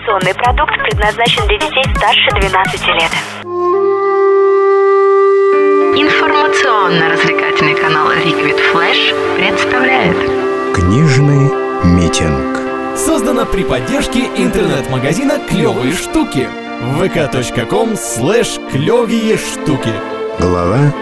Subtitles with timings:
[0.00, 3.12] Информационный продукт предназначен для детей старше 12 лет.
[5.94, 10.16] Информационно-развлекательный канал Liquid Flash представляет
[10.74, 11.52] Книжный
[11.84, 16.48] митинг Создано при поддержке интернет-магазина «Клевые штуки»
[16.98, 19.92] vk.com слэш клевые штуки
[20.38, 20.94] Глава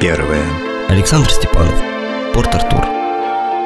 [0.00, 0.46] первая
[0.88, 1.78] Александр Степанов.
[2.32, 2.86] Порт-Артур.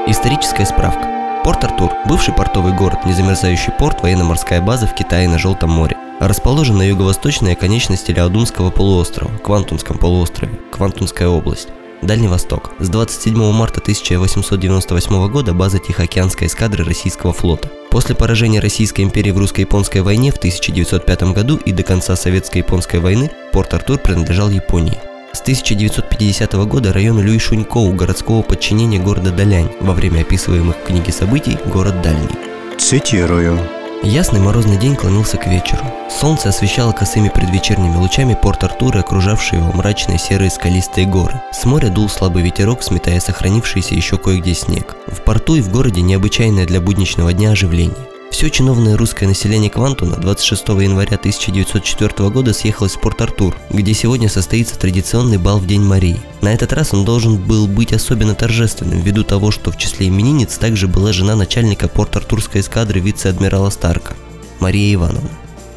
[0.08, 1.19] Историческая справка.
[1.42, 5.96] Порт-Артур– бывший портовый город, незамерзающий порт, военно-морская база в Китае на Желтом море.
[6.20, 11.68] Расположен на юго-восточной оконечности Ляодунского полуострова, Квантунском полуострове, Квантунская область.
[12.02, 12.72] Дальний Восток.
[12.78, 17.70] С 27 марта 1898 года база Тихоокеанской эскадры российского флота.
[17.90, 23.30] После поражения Российской империи в русско-японской войне в 1905 году и до конца Советско-японской войны
[23.52, 24.98] Порт-Артур принадлежал Японии.
[25.32, 31.56] С 1950 года район Люйшунькоу городского подчинения города Далянь, во время описываемых в книге событий
[31.66, 32.36] «Город Дальний».
[32.78, 33.58] Цитирую
[34.02, 35.84] Ясный морозный день клонился к вечеру.
[36.10, 41.40] Солнце освещало косыми предвечерними лучами порт Артура окружавшие его мрачные серые скалистые горы.
[41.52, 44.96] С моря дул слабый ветерок, сметая сохранившийся еще кое-где снег.
[45.06, 48.09] В порту и в городе необычайное для будничного дня оживление.
[48.30, 54.78] Все чиновное русское население Квантуна 26 января 1904 года съехалось в Порт-Артур, где сегодня состоится
[54.78, 56.20] традиционный бал в День Марии.
[56.40, 60.56] На этот раз он должен был быть особенно торжественным, ввиду того, что в числе именинниц
[60.58, 64.14] также была жена начальника Порт-Артурской эскадры вице-адмирала Старка,
[64.60, 65.28] Мария Ивановна.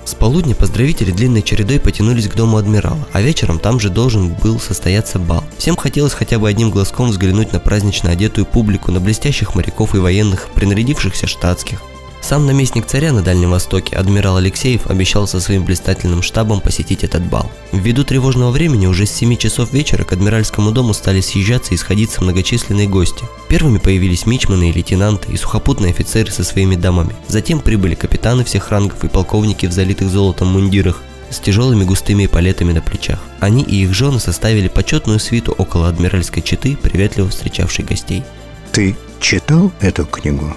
[0.06, 4.60] С полудня поздравители длинной чередой потянулись к дому адмирала, а вечером там же должен был
[4.60, 5.44] состояться бал.
[5.58, 10.00] Всем хотелось хотя бы одним глазком взглянуть на празднично одетую публику, на блестящих моряков и
[10.00, 11.82] военных, принарядившихся штатских,
[12.24, 17.24] сам наместник царя на Дальнем Востоке, адмирал Алексеев, обещал со своим блистательным штабом посетить этот
[17.24, 17.52] бал.
[17.74, 22.24] Ввиду тревожного времени уже с 7 часов вечера к адмиральскому дому стали съезжаться и сходиться
[22.24, 23.26] многочисленные гости.
[23.50, 27.14] Первыми появились мичманы и лейтенанты, и сухопутные офицеры со своими дамами.
[27.28, 32.72] Затем прибыли капитаны всех рангов и полковники в залитых золотом мундирах, с тяжелыми густыми палетами
[32.72, 33.20] на плечах.
[33.42, 38.24] Они и их жены составили почетную свиту около адмиральской четы, приветливо встречавшей гостей.
[38.72, 40.56] Ты читал эту книгу?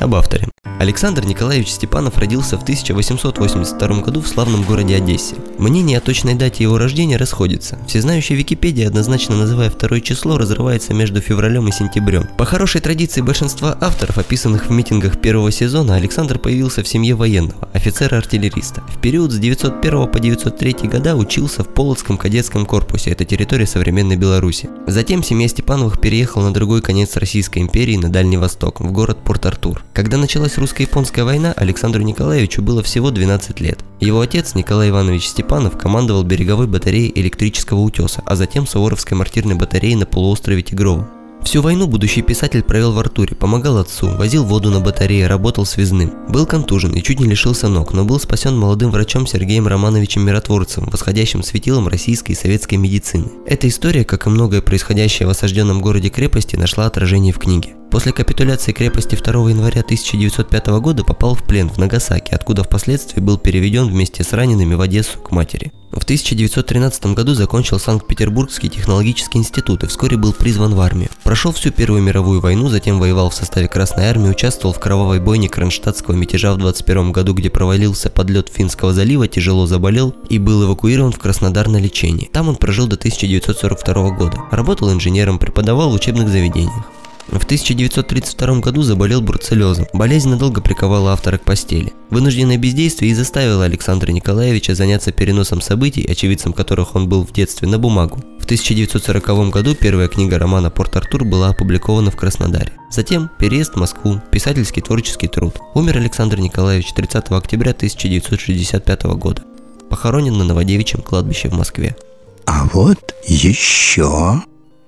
[0.00, 0.48] Об авторе.
[0.78, 5.36] Александр Николаевич Степанов родился в 1882 году в славном городе Одессе.
[5.56, 7.78] Мнение о точной дате его рождения расходится.
[7.86, 12.28] Всезнающая Википедия, однозначно называя второе число, разрывается между февралем и сентябрем.
[12.36, 17.70] По хорошей традиции большинства авторов, описанных в митингах первого сезона, Александр появился в семье военного,
[17.72, 18.82] офицера-артиллериста.
[18.82, 24.16] В период с 901 по 903 года учился в Полоцком кадетском корпусе, это территория современной
[24.16, 24.68] Беларуси.
[24.86, 29.85] Затем семья Степановых переехала на другой конец Российской империи, на Дальний Восток, в город Порт-Артур.
[29.96, 33.78] Когда началась русско-японская война, Александру Николаевичу было всего 12 лет.
[33.98, 39.94] Его отец, Николай Иванович Степанов, командовал береговой батареей электрического утеса, а затем Суворовской мартирной батареей
[39.94, 41.08] на полуострове Тигрово.
[41.42, 46.12] Всю войну будущий писатель провел в Артуре, помогал отцу, возил воду на батарее, работал связным.
[46.28, 50.90] Был контужен и чуть не лишился ног, но был спасен молодым врачом Сергеем Романовичем Миротворцевым,
[50.90, 53.30] восходящим светилом российской и советской медицины.
[53.46, 57.76] Эта история, как и многое происходящее в осажденном городе крепости, нашла отражение в книге.
[57.90, 63.38] После капитуляции крепости 2 января 1905 года попал в плен в Нагасаки, откуда впоследствии был
[63.38, 65.72] переведен вместе с ранеными в Одессу к матери.
[65.92, 71.08] В 1913 году закончил Санкт-Петербургский технологический институт и вскоре был призван в армию.
[71.24, 75.48] Прошел всю Первую мировую войну, затем воевал в составе Красной армии, участвовал в кровавой бойне
[75.48, 80.64] Кронштадтского мятежа в 21 году, где провалился под лед Финского залива, тяжело заболел и был
[80.64, 82.28] эвакуирован в Краснодар на лечение.
[82.30, 84.42] Там он прожил до 1942 года.
[84.50, 86.84] Работал инженером, преподавал в учебных заведениях.
[87.28, 89.86] В 1932 году заболел бруцеллезом.
[89.92, 91.92] Болезнь надолго приковала автора к постели.
[92.10, 97.68] Вынужденное бездействие и заставило Александра Николаевича заняться переносом событий, очевидцем которых он был в детстве,
[97.68, 98.20] на бумагу.
[98.38, 102.72] В 1940 году первая книга романа «Порт-Артур» была опубликована в Краснодаре.
[102.92, 105.56] Затем переезд в Москву, писательский творческий труд.
[105.74, 109.42] Умер Александр Николаевич 30 октября 1965 года.
[109.90, 111.96] Похоронен на Новодевичьем кладбище в Москве.
[112.44, 114.42] А вот еще...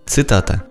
[0.06, 0.68] Цитата.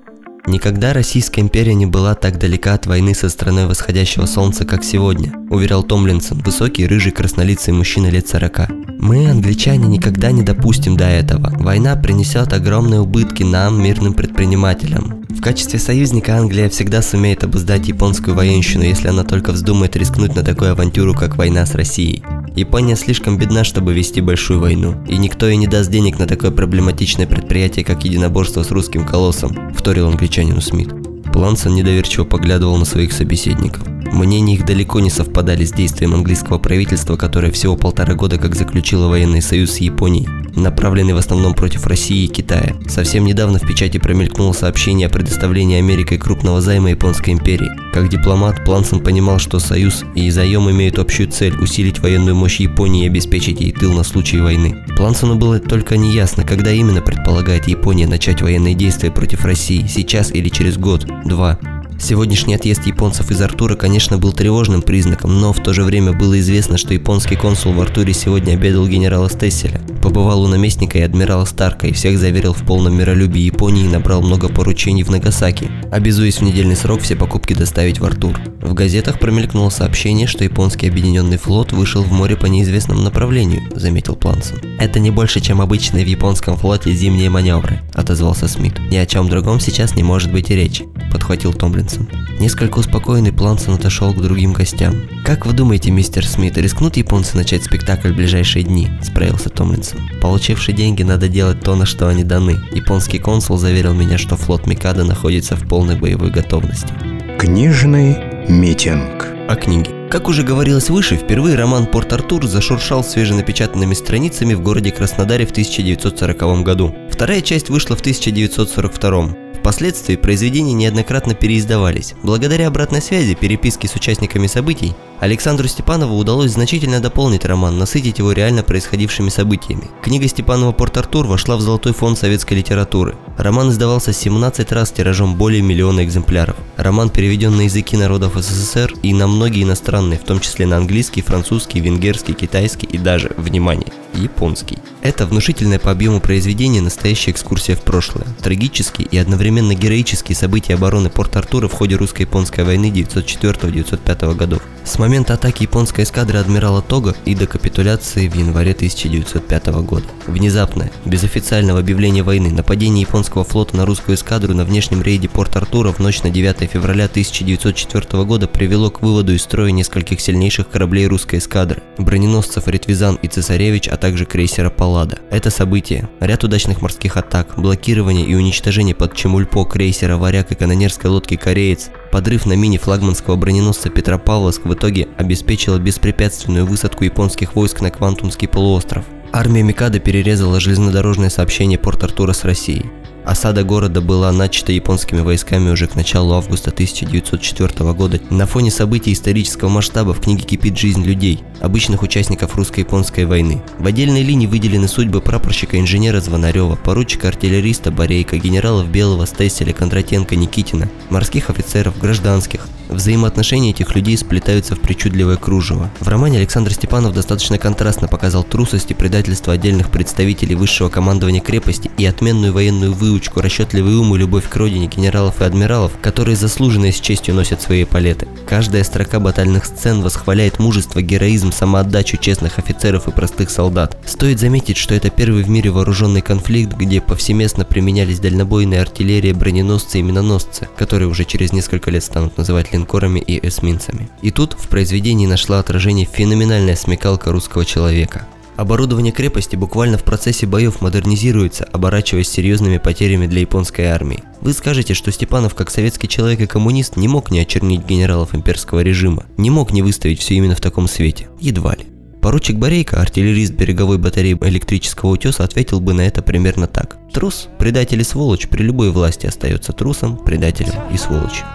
[0.48, 5.34] Никогда Российская империя не была так далека от войны со страной восходящего солнца, как сегодня,
[5.50, 8.70] уверял Томлинсон, высокий, рыжий, краснолицый мужчина лет 40.
[8.98, 11.54] Мы, англичане, никогда не допустим до этого.
[11.60, 15.26] Война принесет огромные убытки нам, мирным предпринимателям.
[15.30, 20.44] В качестве союзника Англия всегда сумеет обуздать японскую военщину, если она только вздумает рискнуть на
[20.44, 22.24] такую авантюру, как война с Россией.
[22.56, 26.50] Япония слишком бедна, чтобы вести большую войну, и никто ей не даст денег на такое
[26.50, 30.90] проблематичное предприятие, как единоборство с русским колоссом, вторил англичанину Смит.
[31.34, 33.84] Плансон недоверчиво поглядывал на своих собеседников.
[34.12, 39.08] Мнения их далеко не совпадали с действием английского правительства, которое всего полтора года как заключило
[39.08, 42.76] военный союз с Японией, направленный в основном против России и Китая.
[42.88, 47.70] Совсем недавно в печати промелькнуло сообщение о предоставлении Америкой крупного займа Японской империи.
[47.94, 53.06] Как дипломат, Плансон понимал, что союз и заем имеют общую цель– усилить военную мощь Японии
[53.06, 54.84] и обеспечить ей тыл на случай войны.
[54.98, 60.50] Плансону было только неясно, когда именно предполагает Япония начать военные действия против России– сейчас или
[60.50, 61.60] через год, два.
[62.00, 66.40] Сегодняшний отъезд японцев из Артура, конечно, был тревожным признаком, но в то же время было
[66.40, 69.82] известно, что японский консул в Артуре сегодня обедал генерала Стесселя,
[70.18, 74.24] побывал у наместника и адмирала Старка и всех заверил в полном миролюбии Японии и набрал
[74.24, 78.36] много поручений в Нагасаки, обязуясь в недельный срок все покупки доставить в Артур.
[78.60, 84.16] В газетах промелькнуло сообщение, что японский объединенный флот вышел в море по неизвестному направлению, заметил
[84.16, 84.58] Плансон.
[84.80, 88.80] Это не больше, чем обычные в японском флоте зимние маневры, отозвался Смит.
[88.90, 92.10] Ни о чем другом сейчас не может быть и речи, подхватил Томлинсон.
[92.40, 94.96] Несколько успокоенный Плансон отошел к другим гостям.
[95.24, 100.07] «Как вы думаете, мистер Смит, рискнут японцы начать спектакль в ближайшие дни?»– справился Томлинсон.
[100.22, 102.58] «Получившие деньги надо делать то, на что они даны.
[102.72, 106.94] Японский консул заверил меня, что флот Микада находится в полной боевой готовности».
[107.38, 108.18] Книжный
[108.48, 109.28] митинг.
[109.48, 109.92] О книге.
[110.10, 116.64] Как уже говорилось выше, впервые роман «Порт-Артур» зашуршал свеженапечатанными страницами в городе Краснодаре в 1940
[116.64, 116.96] году.
[117.12, 119.36] Вторая часть вышла в 1942.
[119.60, 122.14] Впоследствии произведения неоднократно переиздавались.
[122.24, 128.34] Благодаря обратной связи, переписке с участниками событий, Александру Степанову удалось значительно дополнить роман, насытить его
[128.34, 129.90] реально происходившими событиями.
[130.04, 133.16] Книга Степанова «Порт-Артур» вошла в золотой фонд советской литературы.
[133.36, 136.56] Роман издавался 17 раз тиражом более миллиона экземпляров.
[136.76, 141.24] Роман переведен на языки народов СССР и на многие иностранные, в том числе на английский,
[141.24, 144.78] французский, венгерский, китайский и даже, внимание, японский.
[145.02, 148.26] Это внушительное по объему произведение настоящая экскурсия в прошлое.
[148.42, 154.62] Трагические и одновременно героические события обороны Порт-Артура в ходе русско-японской войны 1904-1905 годов.
[154.84, 160.04] С момента атаки японской эскадры адмирала Тога и до капитуляции в январе 1905 года.
[160.26, 165.94] Внезапное, без официального объявления войны, нападение японского флота на русскую эскадру на внешнем рейде Порт-Артура
[165.94, 171.08] в ночь на 9 февраля 1904 года привело к выводу из строя нескольких сильнейших кораблей
[171.08, 175.20] русской эскадры– броненосцев Ретвизан и Цесаревич, а также крейсера Паллада.
[175.32, 181.10] Это событие, ряд удачных морских атак, блокирование и уничтожение под Чемульпо крейсера Варяг и канонерской
[181.10, 187.82] лодки Кореец, подрыв на мини флагманского броненосца Петропавловск в итоге обеспечила беспрепятственную высадку японских войск
[187.82, 189.06] на Квантунский полуостров.
[189.32, 192.88] Армия Микада перерезала железнодорожное сообщение Порт-Артура с Россией.
[193.28, 198.22] Осада города была начата японскими войсками уже к началу августа 1904 года.
[198.30, 203.62] На фоне событий исторического масштаба в книге кипит жизнь людей, обычных участников русско-японской войны.
[203.80, 211.50] В отдельной линии выделены судьбы прапорщика-инженера Звонарева, поручика-артиллериста Борейка, генералов Белого, Стесселя, Кондратенко, Никитина, морских
[211.50, 212.66] офицеров, гражданских.
[212.88, 215.92] Взаимоотношения этих людей сплетаются в причудливое кружево.
[216.00, 221.92] В романе Александр Степанов достаточно контрастно показал трусость и предательство отдельных представителей высшего командования крепости
[221.98, 226.86] и отменную военную выучку, расчетливый ум и любовь к родине генералов и адмиралов, которые заслуженно
[226.86, 228.28] и с честью носят свои палеты.
[228.48, 233.98] Каждая строка батальных сцен восхваляет мужество, героизм, самоотдачу честных офицеров и простых солдат.
[234.06, 240.00] Стоит заметить, что это первый в мире вооруженный конфликт, где повсеместно применялись дальнобойная артиллерия, броненосцы
[240.00, 244.10] и миноносцы, которые уже через несколько лет станут называть линкорами и эсминцами.
[244.22, 248.28] И тут в произведении нашла отражение феноменальная смекалка русского человека.
[248.58, 254.24] Оборудование крепости буквально в процессе боев модернизируется, оборачиваясь серьезными потерями для японской армии.
[254.42, 258.80] Вы скажете, что Степанов, как советский человек и коммунист, не мог не очернить генералов имперского
[258.80, 261.30] режима, не мог не выставить все именно в таком свете.
[261.40, 261.86] Едва ли.
[262.20, 266.98] Поручик Борейко, артиллерист береговой батареи электрического утеса, ответил бы на это примерно так.
[267.14, 271.46] Трус, предатель и сволочь при любой власти остается трусом, предателем и сволочью.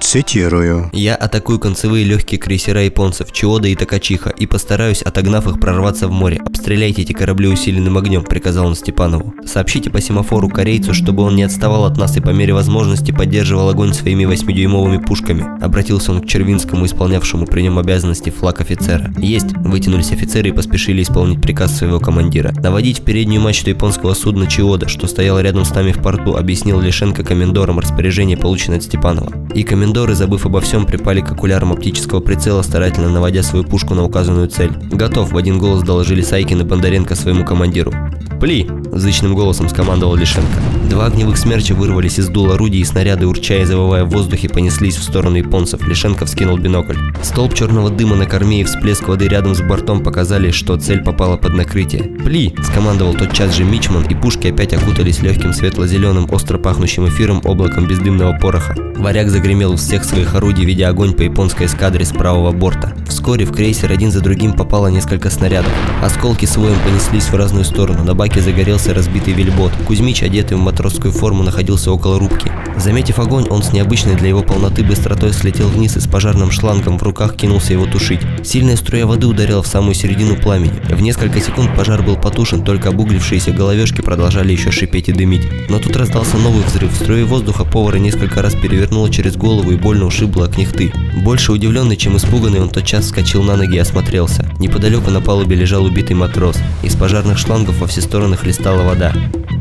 [0.00, 0.90] Цитирую.
[0.92, 6.12] Я атакую концевые легкие крейсера японцев Чиода и Такачиха и постараюсь, отогнав их, прорваться в
[6.12, 6.40] море.
[6.46, 9.34] Обстреляйте эти корабли усиленным огнем, приказал он Степанову.
[9.44, 13.68] Сообщите по семафору корейцу, чтобы он не отставал от нас и по мере возможности поддерживал
[13.68, 15.44] огонь своими 8-дюймовыми пушками.
[15.62, 19.12] Обратился он к Червинскому, исполнявшему при нем обязанности флаг офицера.
[19.18, 22.52] Есть, вытянулись офицеры и поспешили исполнить приказ своего командира.
[22.62, 26.80] Наводить в переднюю мачту японского судна Чиода, что стояло рядом с нами в порту, объяснил
[26.80, 29.32] Лишенко комендорам распоряжение, полученное от Степанова.
[29.54, 34.04] И комендоры, забыв обо всем, припали к окулярам оптического прицела, старательно наводя свою пушку на
[34.04, 34.70] указанную цель.
[34.92, 37.94] «Готов!»– в один голос доложили Сайкин и Бондаренко своему командиру.
[38.38, 40.77] «Пли!»– зычным голосом скомандовал Лишенко.
[40.88, 44.96] Два огневых смерча вырвались из дул орудий, и снаряды, урча и завывая в воздухе, понеслись
[44.96, 45.86] в сторону японцев.
[45.86, 46.96] Лишенко вскинул бинокль.
[47.22, 51.36] Столб черного дыма на корме и всплеск воды рядом с бортом показали, что цель попала
[51.36, 52.04] под накрытие.
[52.24, 57.86] «Пли!»– скомандовал тотчас же Мичман, и пушки опять окутались легким светло-зеленым, остро пахнущим эфиром облаком
[57.86, 58.74] бездымного пороха.
[58.96, 62.94] Варяг загремел из всех своих орудий, ведя огонь по японской эскадре с правого борта.
[63.08, 65.70] Вскоре в крейсер один за другим попало несколько снарядов.
[66.02, 68.04] Осколки с воем понеслись в разную сторону.
[68.04, 69.72] На баке загорелся разбитый вельбот.
[69.86, 72.52] Кузьмич, одетый в матросскую форму, находился около рубки.
[72.76, 76.98] Заметив огонь, он с необычной для его полноты быстротой слетел вниз и с пожарным шлангом
[76.98, 78.20] в руках кинулся его тушить.
[78.44, 80.80] Сильная струя воды ударила в самую середину пламени.
[80.88, 85.48] В несколько секунд пожар был потушен, только обуглившиеся головешки продолжали еще шипеть и дымить.
[85.68, 86.92] Но тут раздался новый взрыв.
[86.92, 90.92] В струе воздуха повара несколько раз перевернуло через голову и больно ушибло кнехты.
[91.24, 94.48] Больше удивленный, чем испуганный, он тотчас вскочил на ноги и осмотрелся.
[94.60, 96.56] Неподалеку на палубе лежал убитый матрос.
[96.84, 99.12] Из пожарных шлангов во все стороны хлестала вода.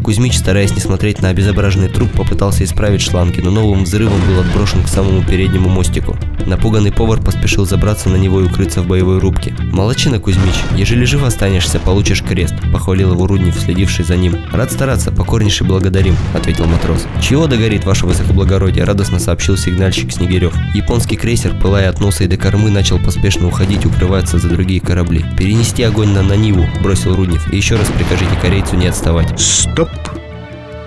[0.03, 4.83] Кузьмич, стараясь не смотреть на обезображенный труп, попытался исправить шланги, но новым взрывом был отброшен
[4.83, 6.17] к самому переднему мостику.
[6.45, 9.55] Напуганный повар поспешил забраться на него и укрыться в боевой рубке.
[9.71, 14.35] «Молодчина, Кузьмич, ежели жив останешься, получишь крест»,– похвалил его Руднев, следивший за ним.
[14.51, 17.05] «Рад стараться, покорнейше благодарим»,– ответил матрос.
[17.21, 20.53] «Чего догорит, ваше высокоблагородие?»– радостно сообщил сигнальщик Снегирев.
[20.75, 25.23] Японский крейсер, пылая от носа и до кормы, начал поспешно уходить, укрываться за другие корабли.
[25.37, 29.39] «Перенести огонь на Наниву»,– бросил Руднев,– «и еще раз прикажите корейцу не отставать».
[29.39, 29.89] Стоп!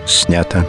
[0.06, 0.66] Снято.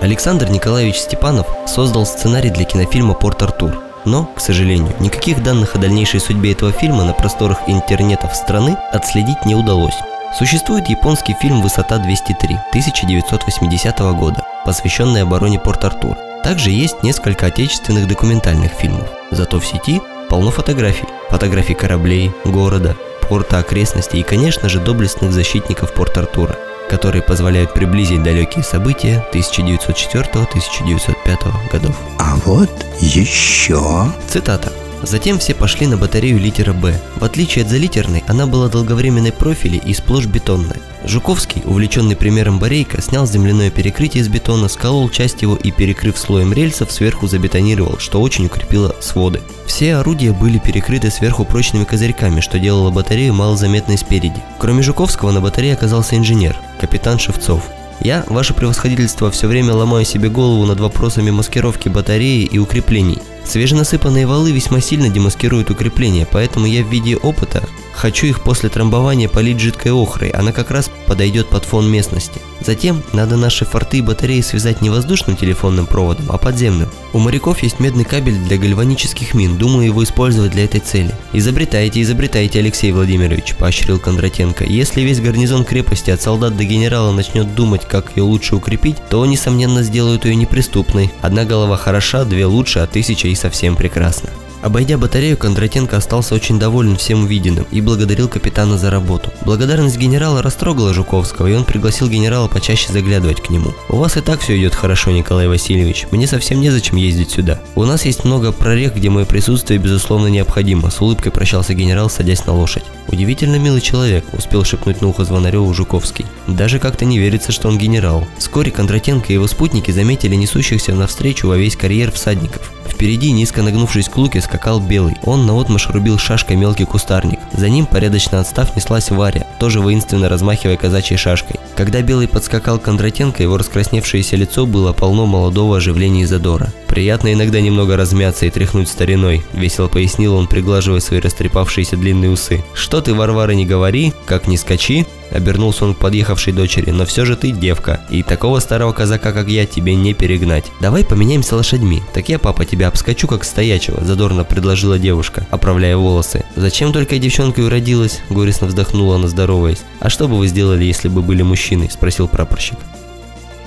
[0.00, 3.80] Александр Николаевич Степанов создал сценарий для кинофильма «Порт Артур».
[4.04, 9.46] Но, к сожалению, никаких данных о дальнейшей судьбе этого фильма на просторах интернетов страны отследить
[9.46, 9.96] не удалось.
[10.38, 16.18] Существует японский фильм «Высота 203» 1980 года, посвященный обороне Порт-Артур.
[16.42, 19.08] Также есть несколько отечественных документальных фильмов.
[19.30, 21.08] Зато в сети полно фотографий.
[21.30, 26.58] Фотографий кораблей, города, порта, окрестностей и, конечно же, доблестных защитников Порт-Артура
[26.94, 31.98] которые позволяют приблизить далекие события 1904-1905 годов.
[32.20, 32.70] А вот
[33.00, 34.12] еще...
[34.28, 34.72] Цитата.
[35.02, 36.98] Затем все пошли на батарею литера «Б».
[37.16, 40.80] В отличие от залитерной, она была долговременной профили и сплошь бетонная.
[41.04, 46.52] Жуковский, увлеченный примером Борейка, снял земляное перекрытие из бетона, сколол часть его и, перекрыв слоем
[46.52, 49.40] рельсов, сверху забетонировал, что очень укрепило своды.
[49.66, 54.42] Все орудия были перекрыты сверху прочными козырьками, что делало батарею малозаметной спереди.
[54.58, 57.64] Кроме Жуковского на батарее оказался инженер, капитан Шевцов.
[58.00, 63.18] Я, ваше превосходительство, все время ломаю себе голову над вопросами маскировки батареи и укреплений.
[63.44, 67.62] Свеженасыпанные валы весьма сильно демаскируют укрепления, поэтому я в виде опыта
[67.94, 72.40] хочу их после трамбования полить жидкой охрой, она как раз подойдет под фон местности.
[72.60, 76.90] Затем надо наши форты и батареи связать не воздушным телефонным проводом, а подземным.
[77.12, 81.14] У моряков есть медный кабель для гальванических мин, думаю его использовать для этой цели.
[81.32, 84.64] Изобретайте, изобретайте, Алексей Владимирович, поощрил Кондратенко.
[84.64, 89.24] Если весь гарнизон крепости от солдат до генерала начнет думать, как ее лучше укрепить, то,
[89.26, 91.12] несомненно, сделают ее неприступной.
[91.20, 94.30] Одна голова хороша, две лучше, а тысяча и совсем прекрасно.
[94.64, 99.30] Обойдя батарею, Кондратенко остался очень доволен всем увиденным и благодарил капитана за работу.
[99.44, 103.74] Благодарность генерала растрогала Жуковского, и он пригласил генерала почаще заглядывать к нему.
[103.90, 106.06] «У вас и так все идет хорошо, Николай Васильевич.
[106.12, 107.60] Мне совсем незачем ездить сюда.
[107.74, 112.46] У нас есть много прорех, где мое присутствие безусловно необходимо»,– с улыбкой прощался генерал, садясь
[112.46, 112.84] на лошадь.
[113.08, 116.24] «Удивительно милый человек»,– успел шепнуть на ухо Звонареву Жуковский.
[116.46, 118.26] Даже как-то не верится, что он генерал.
[118.38, 122.72] Вскоре Кондратенко и его спутники заметили несущихся навстречу во весь карьер всадников.
[122.88, 125.16] Впереди, низко нагнувшись к луке, скакал Белый.
[125.24, 127.38] Он наотмашь рубил шашкой мелкий кустарник.
[127.52, 131.60] За ним, порядочно отстав, неслась Варя, тоже воинственно размахивая казачьей шашкой.
[131.76, 136.72] Когда Белый подскакал к Кондратенко, его раскрасневшееся лицо было полно молодого оживления и задора.
[136.88, 142.62] «Приятно иногда немного размяться и тряхнуть стариной»,– весело пояснил он, приглаживая свои растрепавшиеся длинные усы.
[142.72, 147.24] «Что ты, Варвара, не говори, как не скачи, Обернулся он к подъехавшей дочери, но все
[147.24, 150.70] же ты девка, и такого старого казака, как я, тебе не перегнать.
[150.80, 156.44] Давай поменяемся лошадьми, так я, папа, тебя обскочу как стоячего, задорно предложила девушка, оправляя волосы.
[156.56, 158.22] Зачем только я девчонкой уродилась?
[158.30, 159.82] Горестно вздохнула она, здороваясь.
[160.00, 161.90] А что бы вы сделали, если бы были мужчиной?
[161.90, 162.78] Спросил прапорщик.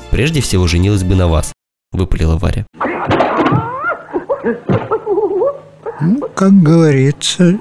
[0.10, 1.52] Прежде всего женилась бы на вас,
[1.92, 2.66] выпалила Варя.
[6.36, 7.60] Как говорится,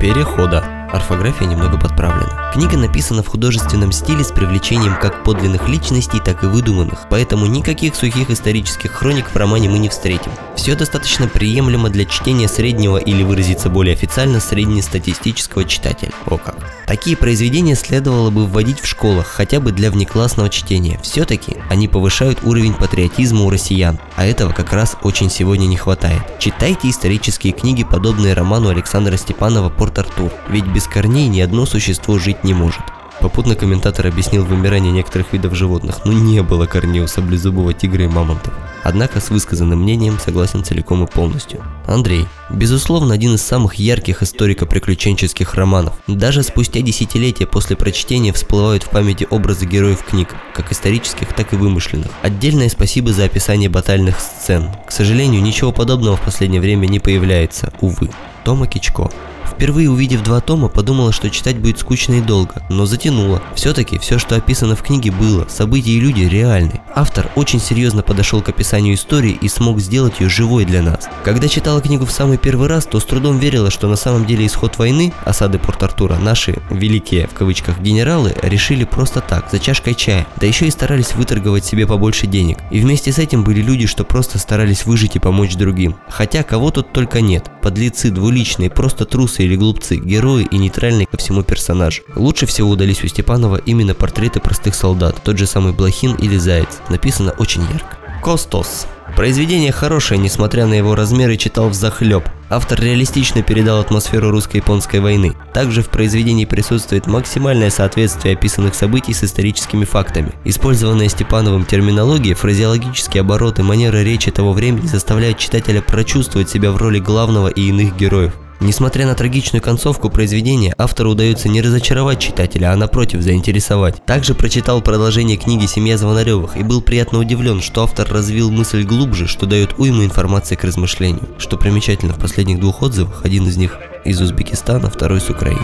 [0.00, 0.73] Перехода.
[0.94, 2.52] Орфография немного подправлена.
[2.52, 7.96] Книга написана в художественном стиле с привлечением как подлинных личностей, так и выдуманных, поэтому никаких
[7.96, 10.30] сухих исторических хроник в романе мы не встретим.
[10.54, 16.12] Все достаточно приемлемо для чтения среднего или выразиться более официально среднестатистического читателя.
[16.26, 16.54] О как.
[16.86, 21.00] Такие произведения следовало бы вводить в школах, хотя бы для внеклассного чтения.
[21.02, 26.22] Все-таки они повышают уровень патриотизма у россиян, а этого как раз очень сегодня не хватает.
[26.38, 32.44] Читайте исторические книги, подобные роману Александра Степанова «Порт-Артур», ведь без корней ни одно существо жить
[32.44, 32.82] не может.
[33.20, 38.08] Попутно комментатор объяснил вымирание некоторых видов животных, но не было корней у саблезубого тигра и
[38.08, 38.52] мамонтов.
[38.82, 41.62] Однако с высказанным мнением согласен целиком и полностью.
[41.86, 42.26] Андрей.
[42.50, 45.94] Безусловно, один из самых ярких историко-приключенческих романов.
[46.06, 51.56] Даже спустя десятилетия после прочтения всплывают в памяти образы героев книг, как исторических, так и
[51.56, 52.10] вымышленных.
[52.20, 54.68] Отдельное спасибо за описание батальных сцен.
[54.86, 58.10] К сожалению, ничего подобного в последнее время не появляется, увы.
[58.44, 59.10] Тома Кичко.
[59.50, 63.42] Впервые увидев два тома, подумала, что читать будет скучно и долго, но затянуло.
[63.54, 66.80] Все-таки все, что описано в книге, было, события и люди реальны.
[66.94, 71.08] Автор очень серьезно подошел к описанию истории и смог сделать ее живой для нас.
[71.24, 74.46] Когда читала книгу в самый первый раз, то с трудом верила, что на самом деле
[74.46, 80.26] исход войны, осады Порт-Артура, наши «великие» в кавычках генералы решили просто так, за чашкой чая,
[80.36, 82.58] да еще и старались выторговать себе побольше денег.
[82.70, 85.96] И вместе с этим были люди, что просто старались выжить и помочь другим.
[86.08, 87.50] Хотя кого тут только нет.
[87.62, 92.02] Подлецы, двуличные, просто трусы или глупцы, герои и нейтральные ко всему персонаж.
[92.14, 96.68] Лучше всего удались у Степанова именно портреты простых солдат, тот же самый Блохин или Заяц.
[96.88, 97.98] Написано очень ярко.
[98.22, 98.86] Костос.
[99.16, 102.24] Произведение хорошее, несмотря на его размеры, читал в захлеб.
[102.50, 105.34] Автор реалистично передал атмосферу русско-японской войны.
[105.52, 110.32] Также в произведении присутствует максимальное соответствие описанных событий с историческими фактами.
[110.44, 116.98] Использованная Степановым терминология, фразеологические обороты, манера речи того времени заставляют читателя прочувствовать себя в роли
[116.98, 118.32] главного и иных героев.
[118.64, 124.02] Несмотря на трагичную концовку произведения, автору удается не разочаровать читателя, а напротив заинтересовать.
[124.06, 129.26] Также прочитал продолжение книги «Семья Звонаревых» и был приятно удивлен, что автор развил мысль глубже,
[129.26, 131.28] что дает уйму информации к размышлению.
[131.36, 135.60] Что примечательно, в последних двух отзывах, один из них из Узбекистана, второй с Украины.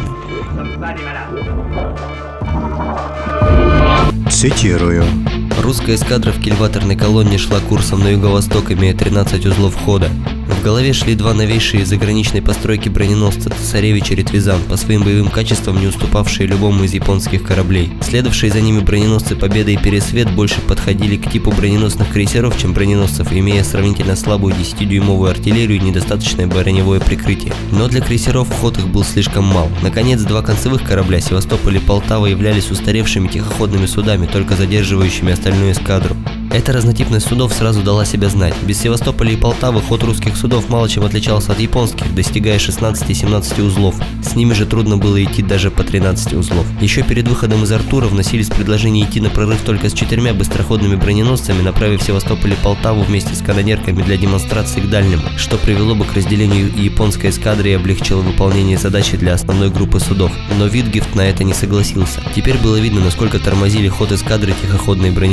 [4.31, 5.05] Цитирую.
[5.59, 10.11] Русская эскадра в кильваторной колонне шла курсом на юго-восток, имея 13 узлов хода.
[10.61, 15.81] В голове шли два новейшие заграничной постройки броненосца «Цесаревич» и «Ретвизан», по своим боевым качествам
[15.81, 17.91] не уступавшие любому из японских кораблей.
[18.03, 23.33] Следовавшие за ними броненосцы «Победа» и «Пересвет» больше подходили к типу броненосных крейсеров, чем броненосцев,
[23.33, 27.55] имея сравнительно слабую 10-дюймовую артиллерию и недостаточное броневое прикрытие.
[27.73, 29.71] Но для крейсеров ход их был слишком мал.
[29.83, 36.17] Наконец, два концевых корабля «Севастополь» и «Полтава» являлись устаревшими тихоходными судами, только задерживающими остальную эскадру.
[36.53, 38.55] Эта разнотипность судов сразу дала себя знать.
[38.67, 43.95] Без Севастополя и Полтавы ход русских судов мало чем отличался от японских, достигая 16-17 узлов.
[44.23, 46.67] С ними же трудно было идти даже по 13 узлов.
[46.81, 51.63] Еще перед выходом из Артура вносились предложения идти на прорыв только с четырьмя быстроходными броненосцами,
[51.63, 56.15] направив Севастополь и Полтаву вместе с канонерками для демонстрации к дальнему, что привело бы к
[56.15, 60.33] разделению японской эскадры и облегчило выполнение задачи для основной группы судов.
[60.59, 62.21] Но Витгефт на это не согласился.
[62.35, 65.30] Теперь было видно, насколько тормозили ход эскадры тихоходные броненосцы.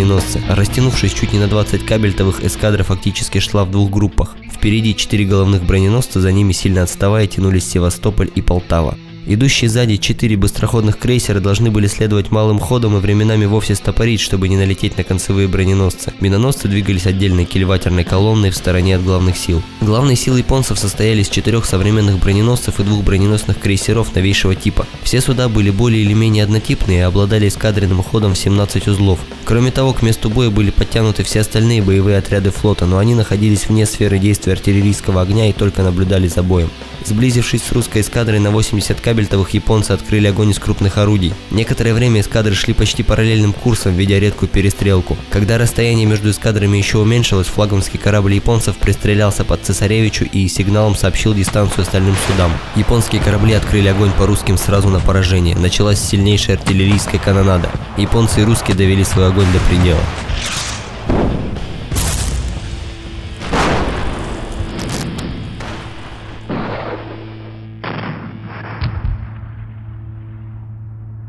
[0.49, 4.35] Растянувшись чуть не на 20 кабельтовых, эскадра фактически шла в двух группах.
[4.51, 8.97] Впереди четыре головных броненосца, за ними сильно отставая тянулись Севастополь и Полтава.
[9.29, 14.47] Идущие сзади четыре быстроходных крейсера должны были следовать малым ходом и временами вовсе стопорить, чтобы
[14.47, 16.13] не налететь на концевые броненосцы.
[16.21, 19.61] Миноносцы двигались отдельной кильватерной колонной в стороне от главных сил.
[19.81, 24.87] Главные силы японцев состояли из четырех современных броненосцев и двух броненосных крейсеров новейшего типа.
[25.03, 29.19] Все суда были более или менее однотипные и обладали эскадренным ходом в 17 узлов.
[29.43, 33.67] Кроме того, к месту боя были подтянуты все остальные боевые отряды флота, но они находились
[33.67, 36.69] вне сферы действия артиллерийского огня и только наблюдали за боем.
[37.03, 41.33] Сблизившись с русской эскадрой на 80 кабельтовых, японцы открыли огонь из крупных орудий.
[41.49, 45.17] Некоторое время эскадры шли почти параллельным курсом, ведя редкую перестрелку.
[45.31, 51.33] Когда расстояние между эскадрами еще уменьшилось, флагманский корабль японцев пристрелялся под Цесаревичу и сигналом сообщил
[51.33, 52.51] дистанцию остальным судам.
[52.75, 55.57] Японские корабли открыли огонь по русским сразу на поражение.
[55.57, 57.71] Началась сильнейшая артиллерийская канонада.
[57.97, 60.01] Японцы и русские довели свой огонь до предела.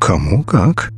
[0.08, 0.90] Кому как?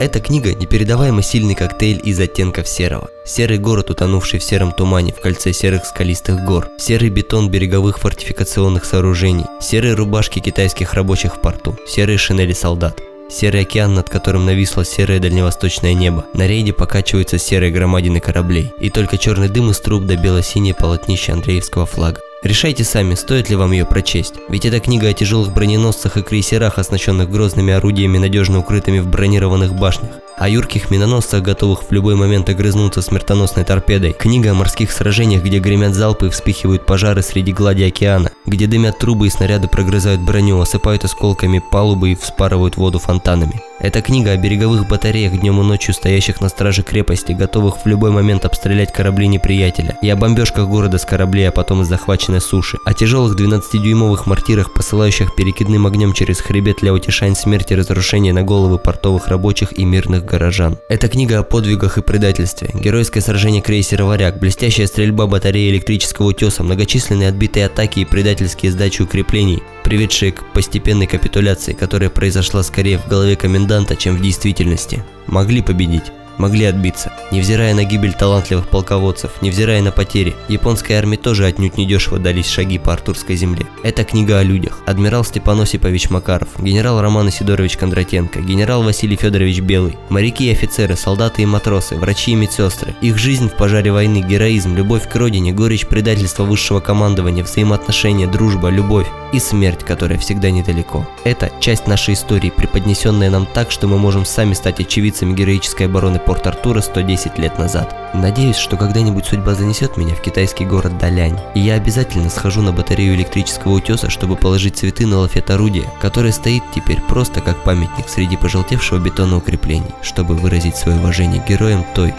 [0.00, 3.10] Эта книга– непередаваемо сильный коктейль из оттенков серого.
[3.26, 6.70] Серый город, утонувший в сером тумане в кольце серых скалистых гор.
[6.78, 9.44] Серый бетон береговых фортификационных сооружений.
[9.60, 11.76] Серые рубашки китайских рабочих в порту.
[11.86, 13.02] Серые шинели солдат.
[13.28, 16.24] Серый океан, над которым нависло серое дальневосточное небо.
[16.32, 18.72] На рейде покачиваются серые громадины кораблей.
[18.80, 22.20] И только черный дым из труб до бело-синее полотнище Андреевского флага.
[22.42, 24.34] Решайте сами, стоит ли вам ее прочесть.
[24.48, 29.74] Ведь эта книга о тяжелых броненосцах и крейсерах, оснащенных грозными орудиями, надежно укрытыми в бронированных
[29.74, 30.10] башнях.
[30.36, 34.12] О юрких миноносцах, готовых в любой момент огрызнуться смертоносной торпедой.
[34.12, 38.30] Книга о морских сражениях, где гремят залпы и вспыхивают пожары среди глади океана.
[38.44, 43.62] Где дымят трубы и снаряды прогрызают броню, осыпают осколками палубы и вспарывают воду фонтанами.
[43.78, 48.10] Это книга о береговых батареях днем и ночью стоящих на страже крепости, готовых в любой
[48.10, 52.78] момент обстрелять корабли неприятеля, и о бомбежках города с кораблей, а потом из захваченной суши,
[52.86, 58.78] о тяжелых 12-дюймовых мортирах, посылающих перекидным огнем через хребет Ляотишань смерти и разрушения на головы
[58.78, 60.78] портовых рабочих и мирных горожан.
[60.88, 66.62] Это книга о подвигах и предательстве, геройское сражение крейсера «Варяг», блестящая стрельба батареи электрического утеса,
[66.62, 73.06] многочисленные отбитые атаки и предательские сдачи укреплений, приведшие к постепенной капитуляции, которая произошла скорее в
[73.06, 73.65] голове коменданта,
[73.96, 75.02] чем в действительности.
[75.26, 77.12] Могли победить могли отбиться.
[77.30, 82.78] Невзирая на гибель талантливых полководцев, невзирая на потери, японской армии тоже отнюдь недешево дались шаги
[82.78, 83.66] по Артурской земле.
[83.82, 84.80] Это книга о людях.
[84.86, 90.96] Адмирал Степан Осипович Макаров, генерал Роман Исидорович Кондратенко, генерал Василий Федорович Белый, моряки и офицеры,
[90.96, 92.94] солдаты и матросы, врачи и медсестры.
[93.00, 98.68] Их жизнь в пожаре войны, героизм, любовь к родине, горечь предательства высшего командования, взаимоотношения, дружба,
[98.68, 101.06] любовь и смерть, которая всегда недалеко.
[101.24, 106.18] Это часть нашей истории, преподнесенная нам так, что мы можем сами стать очевидцами героической обороны
[106.26, 107.94] Порт-Артура 110 лет назад.
[108.12, 112.72] Надеюсь, что когда-нибудь судьба занесет меня в китайский город Далянь, и я обязательно схожу на
[112.72, 118.08] батарею электрического утеса, чтобы положить цветы на лафет орудия, которое стоит теперь просто как памятник
[118.08, 122.12] среди пожелтевшего бетона укреплений, чтобы выразить свое уважение героям той,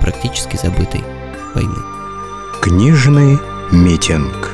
[0.00, 1.04] практически забытой,
[1.54, 1.78] войны.
[2.60, 3.38] Книжный
[3.70, 4.50] митинг.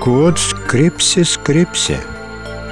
[0.00, 1.98] Quod scripsi, scripsi.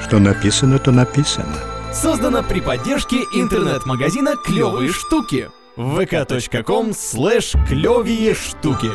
[0.07, 1.72] Что написано, то написано.
[1.93, 8.91] Создано при поддержке интернет-магазина «Клевые штуки» vk.com слэш клевые штуки.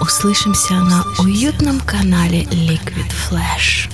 [0.00, 3.90] Услышимся на уютном канале Liquid Flash.